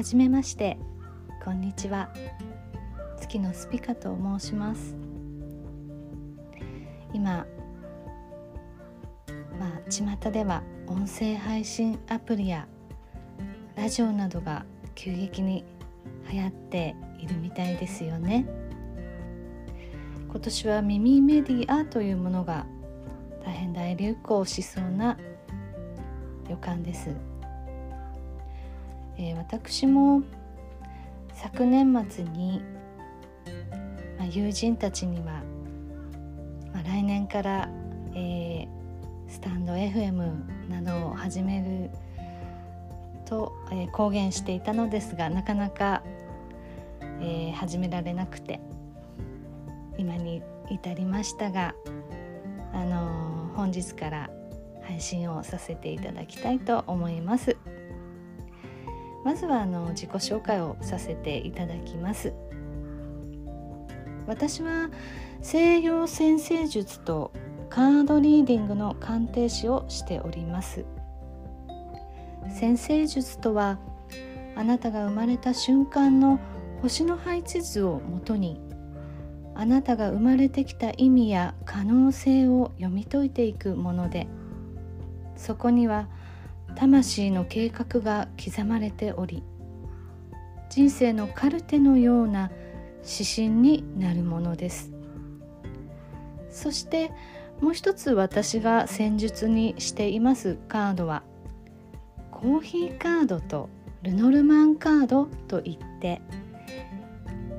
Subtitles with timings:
[0.00, 0.78] はじめまして。
[1.44, 2.08] こんにちは。
[3.18, 4.96] 月のスピカと申します。
[7.12, 7.44] 今
[9.58, 12.66] まあ巷では音声配信アプリや
[13.76, 14.64] ラジオなどが
[14.94, 15.66] 急激に
[16.32, 18.46] 流行っているみたいですよね。
[20.30, 22.64] 今年は耳メディアというものが
[23.44, 25.18] 大変大流行しそうな
[26.48, 27.10] 予感です、
[29.20, 30.22] えー、私も
[31.34, 32.62] 昨年末に、
[34.18, 35.42] まあ、友人たちには、
[36.72, 37.68] まあ、来年から、
[38.14, 38.68] えー、
[39.28, 41.90] スタンド FM などを始める
[43.26, 46.02] と、えー、公言していたのですがなかなか、
[47.20, 48.58] えー、始められなくて
[49.98, 51.74] 今に至りましたが、
[52.72, 54.30] あのー、本日から
[54.82, 57.58] 配信をさせていただきたいと思います。
[59.24, 62.32] まずはあの自己紹介をさせていただきます。
[64.26, 64.90] 私は
[65.42, 67.32] 西洋先生術と
[67.68, 70.84] カードリーディングの鑑定士をしております。
[72.48, 73.78] 先生術とは
[74.56, 76.38] あなたが生まれた瞬間の
[76.82, 78.60] 星の配置図をもとに
[79.54, 84.26] あなたが生まれてきた意味や可能性を読み解いていくもので
[85.36, 86.08] そこには
[86.76, 89.42] 魂の計画が刻まれており
[90.68, 92.50] 人生のカルテのような
[93.02, 94.92] 指針になるものです。
[96.50, 97.10] そして
[97.60, 101.22] もう一つ私が戦術にしていますカードは
[102.30, 103.68] コーヒーカードと
[104.02, 106.22] ルノルマンカードといって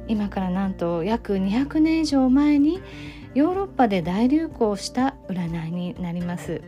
[0.07, 2.81] 今からなんと約200年以上前に
[3.33, 6.61] ヨーロッパで大流行した占いになります。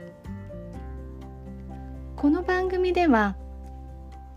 [2.24, 3.36] この番組では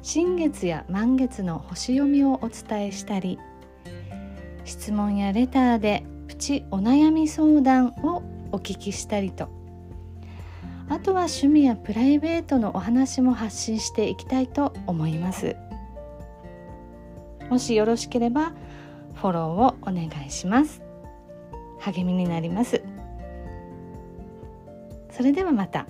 [0.03, 3.39] 新月や満月の星読みをお伝えしたり
[4.65, 9.49] 質問やレターでプチお悩み相談をお聞きしたりと
[10.89, 15.55] あとは趣味やプライベートのお話も発信していきたいと思います。
[17.49, 18.53] もしよろしければ
[19.15, 20.83] フォローをお願いします。
[21.79, 22.83] 励みになります。
[25.13, 25.87] それではまた。